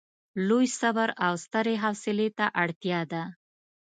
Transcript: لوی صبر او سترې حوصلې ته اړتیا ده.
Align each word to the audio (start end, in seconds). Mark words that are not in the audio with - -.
لوی 0.47 0.67
صبر 0.79 1.09
او 1.25 1.33
سترې 1.45 1.75
حوصلې 1.83 2.29
ته 2.37 2.45
اړتیا 2.63 2.99
ده. 3.11 3.23